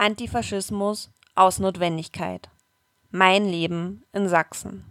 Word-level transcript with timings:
Antifaschismus 0.00 1.10
aus 1.34 1.58
Notwendigkeit. 1.58 2.48
Mein 3.10 3.44
Leben 3.44 4.02
in 4.14 4.30
Sachsen. 4.30 4.86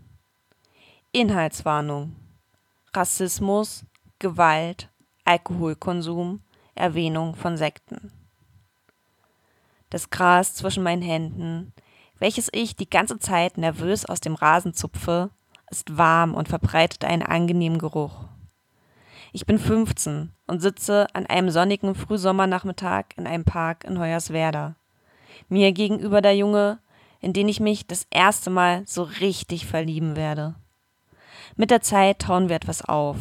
Inhaltswarnung. 1.11 2.15
Rassismus, 2.93 3.85
Gewalt, 4.19 4.87
Alkoholkonsum, 5.25 6.41
Erwähnung 6.75 7.33
von 7.33 7.57
Sekten. 7.57 8.11
Das 9.89 10.11
Gras 10.11 10.53
zwischen 10.53 10.83
meinen 10.83 11.01
Händen, 11.01 11.73
welches 12.19 12.47
ich 12.51 12.75
die 12.75 12.87
ganze 12.87 13.17
Zeit 13.17 13.57
nervös 13.57 14.05
aus 14.05 14.19
dem 14.19 14.35
Rasen 14.35 14.75
zupfe, 14.75 15.31
ist 15.71 15.97
warm 15.97 16.35
und 16.35 16.49
verbreitet 16.49 17.03
einen 17.03 17.23
angenehmen 17.23 17.79
Geruch. 17.79 18.25
Ich 19.33 19.47
bin 19.47 19.57
15 19.57 20.31
und 20.45 20.59
sitze 20.59 21.07
an 21.13 21.25
einem 21.25 21.49
sonnigen 21.49 21.95
Frühsommernachmittag 21.95 23.05
in 23.17 23.25
einem 23.25 23.43
Park 23.43 23.85
in 23.85 23.97
Hoyerswerda. 23.97 24.75
Mir 25.47 25.71
gegenüber 25.71 26.21
der 26.21 26.35
Junge, 26.35 26.79
in 27.19 27.33
den 27.33 27.47
ich 27.47 27.59
mich 27.59 27.87
das 27.87 28.07
erste 28.11 28.49
Mal 28.49 28.83
so 28.85 29.03
richtig 29.03 29.65
verlieben 29.65 30.15
werde. 30.15 30.55
Mit 31.55 31.71
der 31.71 31.81
Zeit 31.81 32.19
tauen 32.19 32.49
wir 32.49 32.55
etwas 32.55 32.83
auf. 32.83 33.17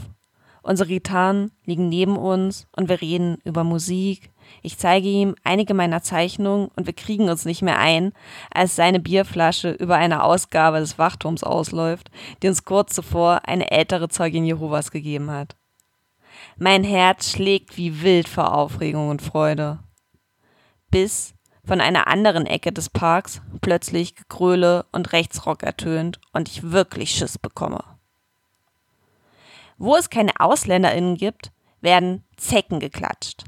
Unsere 0.63 0.89
Gitarren 0.89 1.51
liegen 1.65 1.89
neben 1.89 2.17
uns 2.17 2.67
und 2.77 2.89
wir 2.89 3.01
reden 3.01 3.39
über 3.45 3.65
Musik. 3.65 4.31
Ich 4.61 4.77
zeige 4.77 5.09
ihm 5.09 5.35
einige 5.43 5.73
meiner 5.73 6.03
Zeichnungen 6.03 6.69
und 6.77 6.87
wir 6.87 6.93
kriegen 6.93 7.31
uns 7.31 7.45
nicht 7.45 7.63
mehr 7.63 7.79
ein, 7.79 8.13
als 8.53 8.77
seine 8.77 9.01
Bierflasche 9.01 9.71
über 9.71 9.97
eine 9.97 10.23
Ausgabe 10.23 10.81
des 10.81 10.99
Wachturms 10.99 11.43
ausläuft, 11.43 12.11
die 12.43 12.49
uns 12.49 12.65
kurz 12.65 12.95
zuvor 12.95 13.43
eine 13.47 13.71
ältere 13.71 14.09
Zeugin 14.09 14.45
Jehovas 14.45 14.91
gegeben 14.91 15.31
hat. 15.31 15.57
Mein 16.57 16.85
Herz 16.85 17.31
schlägt 17.31 17.77
wie 17.77 18.03
wild 18.03 18.29
vor 18.29 18.55
Aufregung 18.55 19.09
und 19.09 19.23
Freude. 19.23 19.79
Bis 20.91 21.35
von 21.69 21.83
einer 21.83 22.09
anderen 22.09 22.47
Ecke 22.47 22.73
des 22.73 22.89
Parks 22.89 23.43
plötzlich 23.61 24.17
Gegröle 24.17 24.87
und 24.91 25.13
Rechtsrock 25.13 25.63
ertönt 25.63 26.19
und 26.33 26.49
ich 26.49 26.71
wirklich 26.71 27.11
Schiss 27.11 27.37
bekomme. 27.37 27.85
Wo 29.77 29.95
es 29.95 30.09
keine 30.09 30.33
AusländerInnen 30.41 31.17
gibt, 31.17 31.53
werden 31.83 32.25
Zecken 32.39 32.81
geklatscht. 32.81 33.45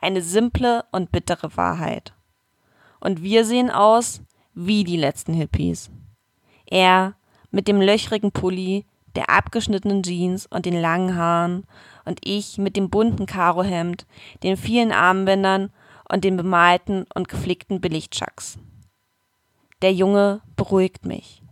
Eine 0.00 0.22
simple 0.22 0.84
und 0.90 1.12
bittere 1.12 1.56
Wahrheit. 1.56 2.14
Und 2.98 3.22
wir 3.22 3.44
sehen 3.44 3.70
aus 3.70 4.22
wie 4.52 4.82
die 4.82 4.96
letzten 4.96 5.32
Hippies. 5.32 5.88
Er 6.66 7.14
mit 7.52 7.68
dem 7.68 7.80
löchrigen 7.80 8.32
Pulli, 8.32 8.86
der 9.14 9.30
abgeschnittenen 9.30 10.02
Jeans 10.02 10.46
und 10.46 10.66
den 10.66 10.78
langen 10.78 11.14
Haaren 11.16 11.64
und 12.04 12.18
ich 12.24 12.58
mit 12.58 12.76
dem 12.76 12.90
bunten 12.90 13.24
Karohemd, 13.24 14.04
den 14.42 14.56
vielen 14.56 14.90
Armbändern 14.90 15.70
und 16.08 16.24
den 16.24 16.36
bemalten 16.36 17.06
und 17.14 17.28
geflickten 17.28 17.80
Billigchucks. 17.80 18.58
Der 19.82 19.92
Junge 19.92 20.40
beruhigt 20.56 21.04
mich. 21.04 21.42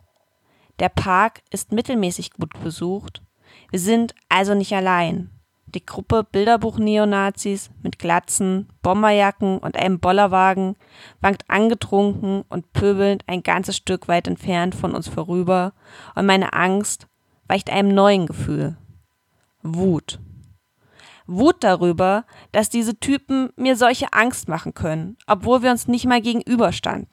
Der 0.78 0.88
Park 0.88 1.42
ist 1.50 1.72
mittelmäßig 1.72 2.32
gut 2.32 2.52
besucht. 2.62 3.22
Wir 3.70 3.78
sind 3.78 4.14
also 4.28 4.54
nicht 4.54 4.74
allein. 4.74 5.30
Die 5.66 5.84
Gruppe 5.84 6.24
Bilderbuch-Neonazis 6.30 7.70
mit 7.82 7.98
Glatzen, 7.98 8.68
Bomberjacken 8.82 9.58
und 9.58 9.76
einem 9.76 9.98
Bollerwagen 9.98 10.76
wankt 11.20 11.44
angetrunken 11.48 12.44
und 12.48 12.72
pöbelnd 12.72 13.24
ein 13.26 13.42
ganzes 13.42 13.76
Stück 13.76 14.06
weit 14.06 14.28
entfernt 14.28 14.74
von 14.74 14.94
uns 14.94 15.08
vorüber 15.08 15.72
und 16.14 16.26
meine 16.26 16.52
Angst 16.52 17.08
weicht 17.48 17.70
einem 17.70 17.92
neuen 17.92 18.26
Gefühl. 18.26 18.76
Wut. 19.62 20.20
Wut 21.26 21.56
darüber, 21.64 22.24
dass 22.52 22.68
diese 22.68 22.98
Typen 22.98 23.50
mir 23.56 23.76
solche 23.76 24.12
Angst 24.12 24.48
machen 24.48 24.74
können, 24.74 25.16
obwohl 25.26 25.62
wir 25.62 25.70
uns 25.70 25.88
nicht 25.88 26.06
mal 26.06 26.20
gegenüberstanden. 26.20 27.08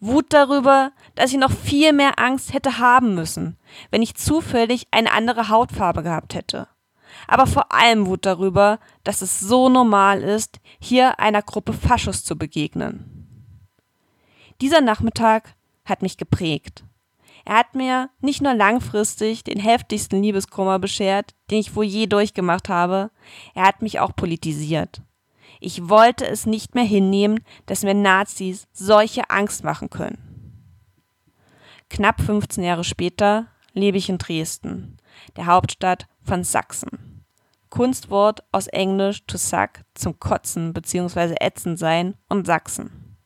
Wut 0.00 0.32
darüber, 0.32 0.92
dass 1.14 1.32
ich 1.32 1.38
noch 1.38 1.52
viel 1.52 1.92
mehr 1.92 2.18
Angst 2.18 2.52
hätte 2.52 2.78
haben 2.78 3.14
müssen, 3.14 3.56
wenn 3.90 4.02
ich 4.02 4.16
zufällig 4.16 4.86
eine 4.90 5.12
andere 5.12 5.48
Hautfarbe 5.48 6.02
gehabt 6.02 6.34
hätte. 6.34 6.68
Aber 7.28 7.46
vor 7.46 7.72
allem 7.72 8.06
Wut 8.06 8.26
darüber, 8.26 8.78
dass 9.04 9.22
es 9.22 9.38
so 9.38 9.68
normal 9.68 10.22
ist, 10.22 10.60
hier 10.80 11.20
einer 11.20 11.42
Gruppe 11.42 11.72
Faschos 11.72 12.24
zu 12.24 12.36
begegnen. 12.36 13.22
Dieser 14.60 14.80
Nachmittag 14.80 15.54
hat 15.84 16.02
mich 16.02 16.16
geprägt. 16.16 16.84
Er 17.44 17.56
hat 17.56 17.74
mir 17.74 18.10
nicht 18.20 18.42
nur 18.42 18.54
langfristig 18.54 19.44
den 19.44 19.58
heftigsten 19.58 20.22
Liebeskummer 20.22 20.78
beschert, 20.78 21.34
den 21.50 21.58
ich 21.58 21.74
wohl 21.74 21.84
je 21.84 22.06
durchgemacht 22.06 22.68
habe, 22.68 23.10
er 23.54 23.64
hat 23.64 23.82
mich 23.82 24.00
auch 24.00 24.14
politisiert. 24.14 25.02
Ich 25.60 25.88
wollte 25.88 26.26
es 26.26 26.46
nicht 26.46 26.74
mehr 26.74 26.84
hinnehmen, 26.84 27.40
dass 27.66 27.84
mir 27.84 27.94
Nazis 27.94 28.66
solche 28.72 29.30
Angst 29.30 29.64
machen 29.64 29.90
können. 29.90 30.32
Knapp 31.88 32.20
15 32.20 32.64
Jahre 32.64 32.84
später 32.84 33.46
lebe 33.72 33.98
ich 33.98 34.08
in 34.08 34.18
Dresden, 34.18 34.96
der 35.36 35.46
Hauptstadt 35.46 36.06
von 36.22 36.42
Sachsen. 36.42 37.24
Kunstwort 37.70 38.42
aus 38.52 38.66
Englisch 38.66 39.24
to 39.26 39.38
suck 39.38 39.80
zum 39.94 40.18
Kotzen 40.18 40.72
bzw. 40.72 41.34
ätzend 41.40 41.78
sein 41.78 42.14
und 42.28 42.46
Sachsen. 42.46 43.16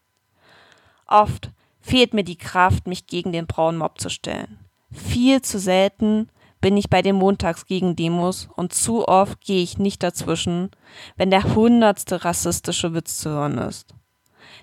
Oft 1.06 1.50
fehlt 1.86 2.14
mir 2.14 2.24
die 2.24 2.36
Kraft, 2.36 2.88
mich 2.88 3.06
gegen 3.06 3.32
den 3.32 3.46
braunen 3.46 3.78
Mob 3.78 4.00
zu 4.00 4.10
stellen. 4.10 4.58
Viel 4.90 5.40
zu 5.40 5.60
selten 5.60 6.28
bin 6.60 6.76
ich 6.76 6.90
bei 6.90 7.00
den 7.00 7.14
Montagsgegendemos 7.14 8.48
und 8.56 8.72
zu 8.72 9.06
oft 9.06 9.40
gehe 9.40 9.62
ich 9.62 9.78
nicht 9.78 10.02
dazwischen, 10.02 10.70
wenn 11.16 11.30
der 11.30 11.54
hundertste 11.54 12.24
rassistische 12.24 12.92
Witz 12.92 13.18
zu 13.18 13.30
hören 13.30 13.58
ist. 13.58 13.94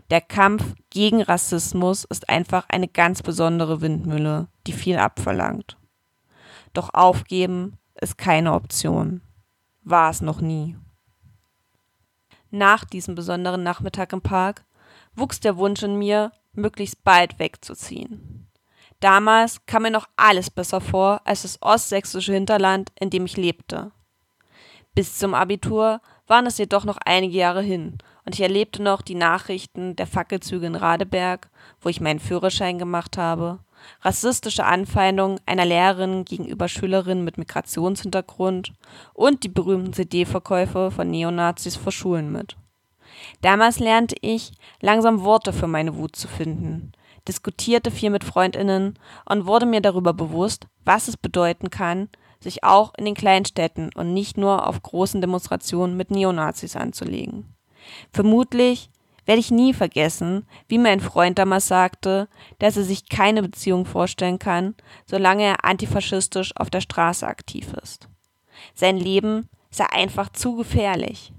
Der 0.10 0.20
Kampf 0.20 0.76
gegen 0.90 1.22
Rassismus 1.22 2.04
ist 2.04 2.28
einfach 2.28 2.66
eine 2.68 2.90
ganz 2.90 3.22
besondere 3.22 3.80
Windmühle, 3.80 4.50
die 4.68 4.74
viel 4.74 4.98
abverlangt. 4.98 5.78
Doch 6.74 6.94
aufgeben 6.94 7.78
ist 8.02 8.18
keine 8.18 8.52
Option. 8.54 9.22
War 9.84 10.10
es 10.10 10.20
noch 10.20 10.42
nie. 10.42 10.76
Nach 12.52 12.84
diesem 12.84 13.16
besonderen 13.16 13.64
Nachmittag 13.64 14.12
im 14.12 14.22
Park 14.22 14.66
wuchs 15.16 15.40
der 15.40 15.56
Wunsch 15.56 15.84
in 15.84 15.98
mir, 15.98 16.32
möglichst 16.54 17.04
bald 17.04 17.40
wegzuziehen. 17.40 18.48
Damals 19.00 19.66
kam 19.66 19.84
mir 19.84 19.92
noch 19.92 20.08
alles 20.16 20.50
besser 20.50 20.80
vor 20.80 21.22
als 21.26 21.42
das 21.42 21.62
ostsächsische 21.62 22.34
Hinterland, 22.34 22.92
in 23.00 23.10
dem 23.10 23.26
ich 23.26 23.36
lebte. 23.36 23.92
Bis 24.96 25.18
zum 25.18 25.34
Abitur 25.34 26.02
waren 26.28 26.46
es 26.46 26.58
jedoch 26.58 26.86
noch 26.86 26.98
einige 27.04 27.38
Jahre 27.38 27.62
hin 27.62 27.98
und 28.26 28.36
ich 28.36 28.42
erlebte 28.42 28.82
noch 28.82 29.02
die 29.02 29.16
Nachrichten 29.16 29.96
der 29.96 30.08
Fackelzüge 30.08 30.66
in 30.66 30.76
Radeberg, 30.76 31.50
wo 31.82 31.90
ich 31.90 32.00
meinen 32.00 32.20
Führerschein 32.20 32.78
gemacht 32.78 33.18
habe, 33.18 33.60
rassistische 34.02 34.66
Anfeindungen 34.66 35.40
einer 35.46 35.66
Lehrerin 35.66 36.24
gegenüber 36.24 36.68
Schülerinnen 36.68 37.26
mit 37.26 37.38
Migrationshintergrund 37.38 38.72
und 39.14 39.44
die 39.44 39.50
berühmten 39.50 39.94
CD-Verkäufe 39.94 40.92
von 40.92 41.10
Neonazis 41.10 41.76
vor 41.76 41.92
Schulen 41.92 42.32
mit. 42.32 42.56
Damals 43.42 43.80
lernte 43.80 44.16
ich, 44.22 44.52
langsam 44.82 45.24
Worte 45.24 45.54
für 45.54 45.68
meine 45.68 45.98
Wut 45.98 46.16
zu 46.16 46.28
finden, 46.28 46.92
diskutierte 47.28 47.92
viel 47.92 48.10
mit 48.10 48.24
Freundinnen 48.24 49.00
und 49.26 49.46
wurde 49.46 49.66
mir 49.66 49.82
darüber 49.82 50.14
bewusst, 50.14 50.68
was 50.84 51.08
es 51.08 51.18
bedeuten 51.18 51.70
kann, 51.70 52.10
sich 52.40 52.64
auch 52.64 52.94
in 52.98 53.06
den 53.06 53.16
Kleinstädten 53.16 53.90
und 53.96 54.14
nicht 54.14 54.38
nur 54.38 54.68
auf 54.68 54.82
großen 54.82 55.22
Demonstrationen 55.22 55.96
mit 55.96 56.12
Neonazis 56.12 56.76
anzulegen. 56.76 57.56
Vermutlich 58.12 58.90
werde 59.26 59.40
ich 59.40 59.52
nie 59.52 59.74
vergessen, 59.74 60.46
wie 60.68 60.78
mir 60.78 60.90
ein 60.90 61.00
Freund 61.00 61.40
damals 61.40 61.68
sagte, 61.68 62.28
dass 62.60 62.76
er 62.76 62.84
sich 62.84 63.08
keine 63.08 63.42
Beziehung 63.42 63.86
vorstellen 63.86 64.40
kann, 64.40 64.76
solange 65.06 65.44
er 65.44 65.66
antifaschistisch 65.66 66.52
auf 66.58 66.70
der 66.70 66.82
Straße 66.82 67.26
aktiv 67.26 67.74
ist. 67.82 68.10
Sein 68.76 68.98
Leben 68.98 69.50
sei 69.70 69.86
einfach 69.86 70.30
zu 70.30 70.56
gefährlich. 70.56 71.34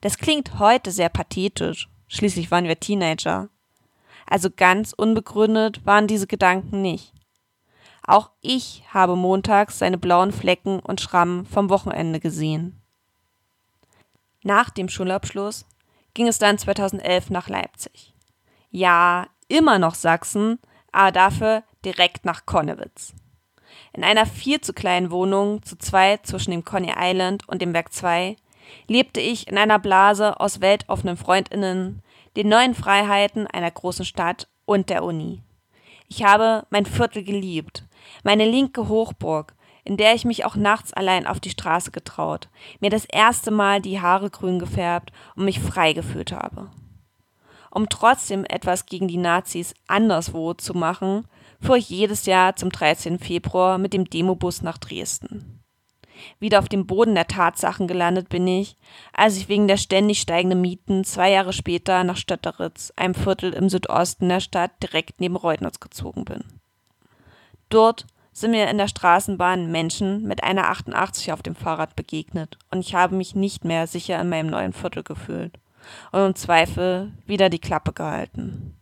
Das 0.00 0.18
klingt 0.18 0.58
heute 0.58 0.90
sehr 0.90 1.08
pathetisch, 1.08 1.88
schließlich 2.06 2.50
waren 2.50 2.64
wir 2.64 2.78
Teenager. 2.78 3.48
Also 4.26 4.50
ganz 4.54 4.92
unbegründet 4.92 5.84
waren 5.86 6.06
diese 6.06 6.26
Gedanken 6.26 6.82
nicht. 6.82 7.12
Auch 8.06 8.30
ich 8.40 8.84
habe 8.92 9.16
montags 9.16 9.78
seine 9.78 9.98
blauen 9.98 10.32
Flecken 10.32 10.80
und 10.80 11.00
Schrammen 11.00 11.44
vom 11.46 11.68
Wochenende 11.68 12.20
gesehen. 12.20 12.80
Nach 14.42 14.70
dem 14.70 14.88
Schulabschluss 14.88 15.66
ging 16.14 16.26
es 16.26 16.38
dann 16.38 16.58
2011 16.58 17.30
nach 17.30 17.48
Leipzig. 17.48 18.14
Ja, 18.70 19.26
immer 19.48 19.78
noch 19.78 19.94
Sachsen, 19.94 20.58
aber 20.92 21.12
dafür 21.12 21.64
direkt 21.84 22.24
nach 22.24 22.46
Konnewitz. 22.46 23.14
In 23.92 24.04
einer 24.04 24.26
viel 24.26 24.60
zu 24.60 24.72
kleinen 24.72 25.10
Wohnung 25.10 25.62
zu 25.62 25.76
zweit 25.76 26.26
zwischen 26.26 26.50
dem 26.50 26.64
Coney 26.64 26.94
Island 26.96 27.48
und 27.48 27.60
dem 27.60 27.74
Werk 27.74 27.92
2 27.92 28.36
lebte 28.86 29.20
ich 29.20 29.48
in 29.48 29.58
einer 29.58 29.78
Blase 29.78 30.40
aus 30.40 30.60
weltoffenen 30.60 31.16
Freundinnen, 31.16 32.02
den 32.36 32.48
neuen 32.48 32.74
Freiheiten 32.74 33.46
einer 33.46 33.70
großen 33.70 34.04
Stadt 34.04 34.48
und 34.64 34.90
der 34.90 35.04
Uni. 35.04 35.42
Ich 36.08 36.24
habe 36.24 36.66
mein 36.70 36.86
Viertel 36.86 37.22
geliebt, 37.22 37.84
meine 38.22 38.44
linke 38.44 38.88
Hochburg, 38.88 39.54
in 39.84 39.96
der 39.96 40.14
ich 40.14 40.24
mich 40.24 40.44
auch 40.44 40.56
nachts 40.56 40.92
allein 40.92 41.26
auf 41.26 41.40
die 41.40 41.50
Straße 41.50 41.90
getraut, 41.90 42.48
mir 42.80 42.90
das 42.90 43.04
erste 43.06 43.50
Mal 43.50 43.80
die 43.80 44.00
Haare 44.00 44.30
grün 44.30 44.58
gefärbt 44.58 45.12
und 45.34 45.44
mich 45.44 45.60
frei 45.60 45.92
gefühlt 45.92 46.32
habe. 46.32 46.70
Um 47.70 47.88
trotzdem 47.88 48.44
etwas 48.44 48.86
gegen 48.86 49.08
die 49.08 49.18
Nazis 49.18 49.74
anderswo 49.86 50.54
zu 50.54 50.74
machen, 50.74 51.26
fuhr 51.60 51.76
ich 51.76 51.88
jedes 51.88 52.26
Jahr 52.26 52.56
zum 52.56 52.70
13. 52.70 53.18
Februar 53.18 53.78
mit 53.78 53.92
dem 53.92 54.08
Demobus 54.08 54.62
nach 54.62 54.78
Dresden. 54.78 55.57
Wieder 56.40 56.58
auf 56.58 56.68
dem 56.68 56.86
Boden 56.86 57.14
der 57.14 57.26
Tatsachen 57.26 57.88
gelandet 57.88 58.28
bin 58.28 58.46
ich, 58.46 58.76
als 59.12 59.36
ich 59.36 59.48
wegen 59.48 59.68
der 59.68 59.76
ständig 59.76 60.20
steigenden 60.20 60.60
Mieten 60.60 61.04
zwei 61.04 61.30
Jahre 61.30 61.52
später 61.52 62.04
nach 62.04 62.16
Stötteritz, 62.16 62.92
einem 62.96 63.14
Viertel 63.14 63.52
im 63.52 63.68
Südosten 63.68 64.28
der 64.28 64.40
Stadt 64.40 64.72
direkt 64.82 65.20
neben 65.20 65.36
Reutnitz 65.36 65.80
gezogen 65.80 66.24
bin. 66.24 66.44
Dort 67.68 68.06
sind 68.32 68.52
mir 68.52 68.68
in 68.70 68.78
der 68.78 68.88
Straßenbahn 68.88 69.70
Menschen 69.70 70.22
mit 70.22 70.44
einer 70.44 70.68
88 70.68 71.32
auf 71.32 71.42
dem 71.42 71.56
Fahrrad 71.56 71.96
begegnet 71.96 72.56
und 72.70 72.80
ich 72.80 72.94
habe 72.94 73.16
mich 73.16 73.34
nicht 73.34 73.64
mehr 73.64 73.86
sicher 73.86 74.20
in 74.20 74.28
meinem 74.28 74.48
neuen 74.48 74.72
Viertel 74.72 75.02
gefühlt 75.02 75.58
und 76.12 76.20
im 76.20 76.34
Zweifel 76.34 77.12
wieder 77.26 77.50
die 77.50 77.58
Klappe 77.58 77.92
gehalten. 77.92 78.76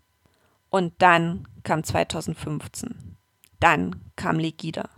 Und 0.68 0.94
dann 0.98 1.48
kam 1.62 1.84
2015. 1.84 3.16
Dann 3.60 4.02
kam 4.16 4.38
Legida. 4.38 4.90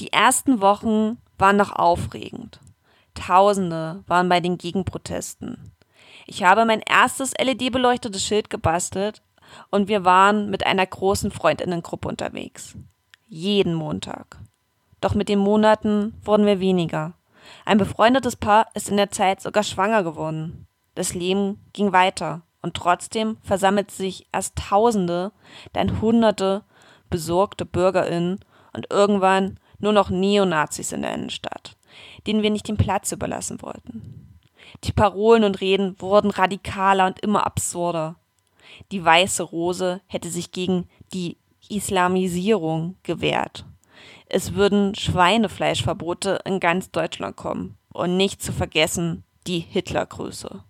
Die 0.00 0.12
ersten 0.12 0.60
Wochen 0.60 1.18
waren 1.38 1.56
noch 1.56 1.72
aufregend. 1.72 2.60
Tausende 3.14 4.04
waren 4.06 4.28
bei 4.28 4.40
den 4.40 4.58
Gegenprotesten. 4.58 5.72
Ich 6.26 6.44
habe 6.44 6.64
mein 6.64 6.80
erstes 6.80 7.32
LED-beleuchtetes 7.38 8.24
Schild 8.24 8.48
gebastelt 8.50 9.22
und 9.70 9.88
wir 9.88 10.04
waren 10.04 10.50
mit 10.50 10.66
einer 10.66 10.86
großen 10.86 11.30
Freundinnengruppe 11.30 12.08
unterwegs. 12.08 12.76
Jeden 13.28 13.74
Montag. 13.74 14.38
Doch 15.00 15.14
mit 15.14 15.28
den 15.28 15.38
Monaten 15.38 16.14
wurden 16.22 16.46
wir 16.46 16.60
weniger. 16.60 17.14
Ein 17.64 17.78
befreundetes 17.78 18.36
Paar 18.36 18.68
ist 18.74 18.88
in 18.88 18.96
der 18.96 19.10
Zeit 19.10 19.40
sogar 19.40 19.62
schwanger 19.62 20.04
geworden. 20.04 20.66
Das 20.94 21.14
Leben 21.14 21.64
ging 21.72 21.92
weiter 21.92 22.42
und 22.60 22.74
trotzdem 22.74 23.36
versammelt 23.42 23.90
sich 23.90 24.26
erst 24.32 24.56
Tausende, 24.56 25.32
dann 25.72 26.00
Hunderte 26.00 26.62
besorgte 27.10 27.66
BürgerInnen 27.66 28.40
und 28.72 28.90
irgendwann 28.90 29.58
nur 29.82 29.92
noch 29.92 30.10
Neonazis 30.10 30.92
in 30.92 31.02
der 31.02 31.14
Innenstadt, 31.14 31.76
denen 32.26 32.42
wir 32.42 32.50
nicht 32.50 32.68
den 32.68 32.76
Platz 32.76 33.12
überlassen 33.12 33.60
wollten. 33.60 34.38
Die 34.84 34.92
Parolen 34.92 35.44
und 35.44 35.60
Reden 35.60 36.00
wurden 36.00 36.30
radikaler 36.30 37.06
und 37.06 37.20
immer 37.20 37.46
absurder. 37.46 38.16
Die 38.90 39.04
weiße 39.04 39.42
Rose 39.42 40.00
hätte 40.06 40.30
sich 40.30 40.50
gegen 40.50 40.88
die 41.12 41.36
Islamisierung 41.68 42.96
gewehrt. 43.02 43.64
Es 44.26 44.54
würden 44.54 44.94
Schweinefleischverbote 44.94 46.40
in 46.46 46.58
ganz 46.58 46.90
Deutschland 46.90 47.36
kommen. 47.36 47.76
Und 47.92 48.16
nicht 48.16 48.42
zu 48.42 48.52
vergessen 48.52 49.24
die 49.46 49.58
Hitlergrüße. 49.58 50.64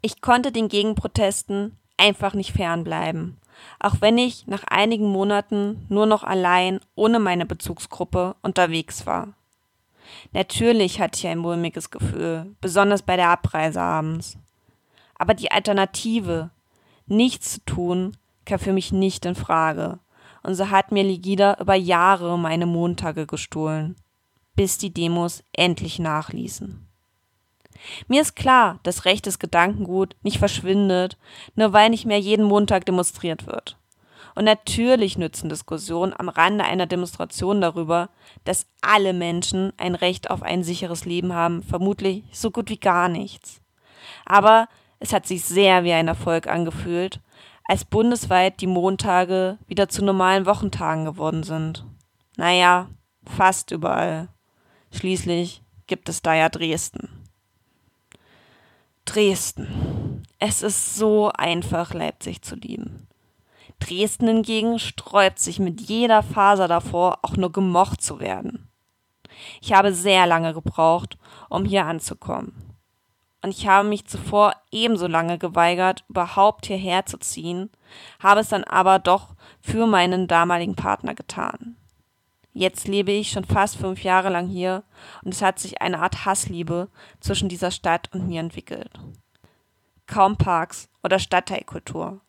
Ich 0.00 0.20
konnte 0.22 0.50
den 0.50 0.68
Gegenprotesten 0.68 1.76
einfach 1.96 2.34
nicht 2.34 2.52
fernbleiben, 2.52 3.38
auch 3.78 3.96
wenn 4.00 4.18
ich 4.18 4.46
nach 4.46 4.64
einigen 4.64 5.06
Monaten 5.06 5.86
nur 5.88 6.06
noch 6.06 6.24
allein 6.24 6.80
ohne 6.94 7.18
meine 7.18 7.46
Bezugsgruppe 7.46 8.36
unterwegs 8.42 9.06
war. 9.06 9.34
Natürlich 10.32 11.00
hatte 11.00 11.18
ich 11.18 11.26
ein 11.26 11.38
mulmiges 11.38 11.90
Gefühl, 11.90 12.54
besonders 12.60 13.02
bei 13.02 13.16
der 13.16 13.30
Abreise 13.30 13.80
abends. 13.80 14.36
Aber 15.16 15.34
die 15.34 15.50
Alternative, 15.50 16.50
nichts 17.06 17.54
zu 17.54 17.64
tun, 17.64 18.16
kam 18.44 18.58
für 18.58 18.72
mich 18.72 18.92
nicht 18.92 19.24
in 19.24 19.34
Frage. 19.34 19.98
Und 20.42 20.54
so 20.54 20.70
hat 20.70 20.92
mir 20.92 21.04
Ligida 21.04 21.56
über 21.60 21.74
Jahre 21.74 22.38
meine 22.38 22.66
Montage 22.66 23.26
gestohlen, 23.26 23.96
bis 24.54 24.76
die 24.76 24.92
Demos 24.92 25.42
endlich 25.52 25.98
nachließen. 25.98 26.83
Mir 28.08 28.22
ist 28.22 28.36
klar, 28.36 28.80
dass 28.82 29.04
rechtes 29.04 29.38
Gedankengut 29.38 30.16
nicht 30.22 30.38
verschwindet, 30.38 31.16
nur 31.54 31.72
weil 31.72 31.90
nicht 31.90 32.06
mehr 32.06 32.20
jeden 32.20 32.44
Montag 32.44 32.86
demonstriert 32.86 33.46
wird. 33.46 33.76
Und 34.34 34.44
natürlich 34.44 35.16
nützen 35.16 35.48
Diskussionen 35.48 36.12
am 36.16 36.28
Rande 36.28 36.64
einer 36.64 36.86
Demonstration 36.86 37.60
darüber, 37.60 38.10
dass 38.44 38.66
alle 38.80 39.12
Menschen 39.12 39.72
ein 39.76 39.94
Recht 39.94 40.30
auf 40.30 40.42
ein 40.42 40.64
sicheres 40.64 41.04
Leben 41.04 41.32
haben, 41.32 41.62
vermutlich 41.62 42.24
so 42.32 42.50
gut 42.50 42.68
wie 42.68 42.78
gar 42.78 43.08
nichts. 43.08 43.60
Aber 44.26 44.68
es 44.98 45.12
hat 45.12 45.26
sich 45.26 45.44
sehr 45.44 45.84
wie 45.84 45.92
ein 45.92 46.08
Erfolg 46.08 46.48
angefühlt, 46.48 47.20
als 47.66 47.84
bundesweit 47.84 48.60
die 48.60 48.66
Montage 48.66 49.58
wieder 49.66 49.88
zu 49.88 50.04
normalen 50.04 50.46
Wochentagen 50.46 51.04
geworden 51.04 51.44
sind. 51.44 51.84
Naja, 52.36 52.88
fast 53.24 53.70
überall. 53.70 54.28
Schließlich 54.90 55.62
gibt 55.86 56.08
es 56.08 56.22
da 56.22 56.34
ja 56.34 56.48
Dresden. 56.48 57.08
Dresden. 59.04 60.22
Es 60.38 60.62
ist 60.62 60.96
so 60.96 61.30
einfach, 61.30 61.94
Leipzig 61.94 62.42
zu 62.42 62.56
lieben. 62.56 63.08
Dresden 63.80 64.28
hingegen 64.28 64.78
sträubt 64.78 65.38
sich 65.38 65.58
mit 65.58 65.80
jeder 65.80 66.22
Faser 66.22 66.68
davor, 66.68 67.18
auch 67.22 67.36
nur 67.36 67.52
gemocht 67.52 68.02
zu 68.02 68.20
werden. 68.20 68.68
Ich 69.60 69.72
habe 69.72 69.92
sehr 69.92 70.26
lange 70.26 70.54
gebraucht, 70.54 71.18
um 71.48 71.64
hier 71.64 71.86
anzukommen 71.86 72.74
und 73.44 73.50
ich 73.50 73.68
habe 73.68 73.86
mich 73.86 74.06
zuvor 74.06 74.54
ebenso 74.70 75.06
lange 75.06 75.36
geweigert, 75.36 76.02
überhaupt 76.08 76.64
hierher 76.64 77.04
zu 77.04 77.18
ziehen, 77.18 77.68
habe 78.18 78.40
es 78.40 78.48
dann 78.48 78.64
aber 78.64 78.98
doch 78.98 79.34
für 79.60 79.86
meinen 79.86 80.26
damaligen 80.26 80.76
Partner 80.76 81.14
getan. 81.14 81.76
Jetzt 82.56 82.86
lebe 82.86 83.10
ich 83.10 83.30
schon 83.30 83.44
fast 83.44 83.76
fünf 83.76 84.04
Jahre 84.04 84.30
lang 84.30 84.46
hier 84.48 84.84
und 85.24 85.34
es 85.34 85.42
hat 85.42 85.58
sich 85.58 85.82
eine 85.82 85.98
Art 85.98 86.24
Hassliebe 86.24 86.88
zwischen 87.18 87.48
dieser 87.48 87.72
Stadt 87.72 88.08
und 88.12 88.28
mir 88.28 88.40
entwickelt. 88.40 88.92
Kaum 90.06 90.36
Parks 90.36 90.88
oder 91.02 91.18
Stadtteilkultur. 91.18 92.20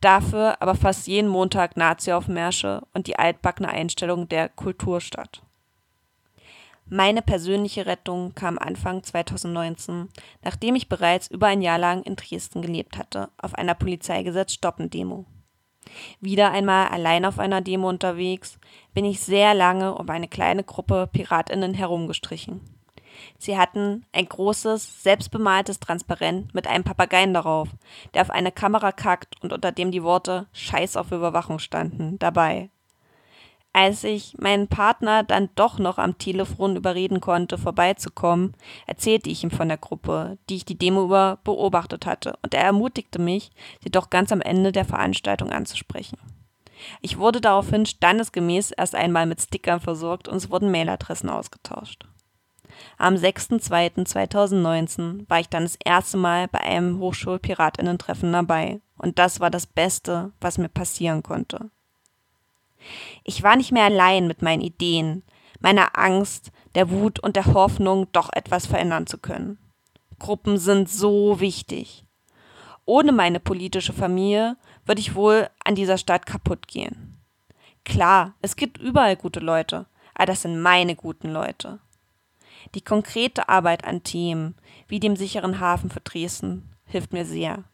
Dafür 0.00 0.60
aber 0.62 0.74
fast 0.74 1.06
jeden 1.06 1.28
Montag 1.28 1.76
Nazi-Aufmärsche 1.76 2.80
und 2.94 3.06
die 3.06 3.18
altbackene 3.18 3.68
Einstellung 3.68 4.26
der 4.26 4.48
Kulturstadt. 4.48 5.42
Meine 6.86 7.20
persönliche 7.20 7.84
Rettung 7.84 8.34
kam 8.34 8.58
Anfang 8.58 9.02
2019, 9.02 10.08
nachdem 10.42 10.76
ich 10.76 10.88
bereits 10.88 11.28
über 11.28 11.48
ein 11.48 11.60
Jahr 11.60 11.78
lang 11.78 12.02
in 12.04 12.16
Dresden 12.16 12.62
gelebt 12.62 12.96
hatte, 12.96 13.28
auf 13.36 13.54
einer 13.54 13.74
Polizeigesetz-Stoppen-Demo. 13.74 15.26
Wieder 16.20 16.50
einmal 16.50 16.88
allein 16.88 17.24
auf 17.24 17.38
einer 17.38 17.60
Demo 17.60 17.88
unterwegs, 17.88 18.58
bin 18.94 19.04
ich 19.04 19.20
sehr 19.20 19.54
lange 19.54 19.94
um 19.94 20.08
eine 20.08 20.28
kleine 20.28 20.64
Gruppe 20.64 21.08
PiratInnen 21.12 21.74
herumgestrichen. 21.74 22.60
Sie 23.38 23.58
hatten 23.58 24.04
ein 24.12 24.28
großes, 24.28 25.02
selbstbemaltes 25.02 25.80
Transparent 25.80 26.54
mit 26.54 26.66
einem 26.66 26.84
Papageien 26.84 27.34
darauf, 27.34 27.68
der 28.14 28.22
auf 28.22 28.30
eine 28.30 28.52
Kamera 28.52 28.92
kackt 28.92 29.42
und 29.42 29.52
unter 29.52 29.72
dem 29.72 29.90
die 29.90 30.02
Worte 30.02 30.46
Scheiß 30.52 30.96
auf 30.96 31.12
Überwachung 31.12 31.58
standen, 31.58 32.18
dabei. 32.18 32.70
Als 33.72 34.02
ich 34.02 34.36
meinen 34.38 34.68
Partner 34.68 35.22
dann 35.22 35.50
doch 35.54 35.78
noch 35.78 35.98
am 35.98 36.18
Telefon 36.18 36.76
überreden 36.76 37.20
konnte, 37.20 37.58
vorbeizukommen, 37.58 38.54
erzählte 38.86 39.30
ich 39.30 39.44
ihm 39.44 39.50
von 39.50 39.68
der 39.68 39.76
Gruppe, 39.76 40.38
die 40.48 40.56
ich 40.56 40.64
die 40.64 40.78
Demo 40.78 41.04
über 41.04 41.38
beobachtet 41.44 42.06
hatte, 42.06 42.38
und 42.42 42.54
er 42.54 42.64
ermutigte 42.64 43.20
mich, 43.20 43.50
sie 43.82 43.90
doch 43.90 44.10
ganz 44.10 44.32
am 44.32 44.40
Ende 44.40 44.72
der 44.72 44.84
Veranstaltung 44.84 45.50
anzusprechen. 45.50 46.18
Ich 47.00 47.18
wurde 47.18 47.40
daraufhin 47.40 47.86
standesgemäß 47.86 48.72
erst 48.72 48.94
einmal 48.94 49.26
mit 49.26 49.42
Stickern 49.42 49.80
versorgt 49.80 50.28
und 50.28 50.36
es 50.36 50.50
wurden 50.50 50.70
Mailadressen 50.70 51.28
ausgetauscht. 51.28 52.06
Am 52.96 53.14
6.2.2019 53.14 55.28
war 55.28 55.40
ich 55.40 55.48
dann 55.48 55.64
das 55.64 55.76
erste 55.84 56.16
Mal 56.16 56.48
bei 56.48 56.60
einem 56.60 57.00
Hochschulpiratinnen-Treffen 57.00 58.32
dabei. 58.32 58.80
Und 58.96 59.18
das 59.18 59.40
war 59.40 59.50
das 59.50 59.66
Beste, 59.66 60.32
was 60.40 60.58
mir 60.58 60.68
passieren 60.68 61.22
konnte. 61.22 61.70
Ich 63.24 63.42
war 63.42 63.56
nicht 63.56 63.72
mehr 63.72 63.84
allein 63.84 64.26
mit 64.26 64.42
meinen 64.42 64.62
Ideen, 64.62 65.22
meiner 65.60 65.98
Angst, 65.98 66.52
der 66.74 66.90
Wut 66.90 67.18
und 67.18 67.36
der 67.36 67.46
Hoffnung, 67.46 68.06
doch 68.12 68.30
etwas 68.32 68.66
verändern 68.66 69.06
zu 69.06 69.18
können. 69.18 69.58
Gruppen 70.18 70.58
sind 70.58 70.88
so 70.88 71.40
wichtig. 71.40 72.04
Ohne 72.84 73.12
meine 73.12 73.40
politische 73.40 73.92
Familie 73.92 74.56
würde 74.86 75.00
ich 75.00 75.14
wohl 75.14 75.48
an 75.64 75.74
dieser 75.74 75.98
Stadt 75.98 76.26
kaputt 76.26 76.66
gehen. 76.68 77.20
Klar, 77.84 78.34
es 78.42 78.56
gibt 78.56 78.78
überall 78.78 79.16
gute 79.16 79.40
Leute, 79.40 79.86
aber 80.14 80.26
das 80.26 80.42
sind 80.42 80.60
meine 80.60 80.96
guten 80.96 81.30
Leute. 81.30 81.80
Die 82.74 82.80
konkrete 82.80 83.48
Arbeit 83.48 83.84
an 83.84 84.02
Themen 84.02 84.54
wie 84.88 85.00
dem 85.00 85.16
sicheren 85.16 85.60
Hafen 85.60 85.90
für 85.90 86.00
Dresden 86.00 86.74
hilft 86.86 87.12
mir 87.12 87.24
sehr. 87.24 87.64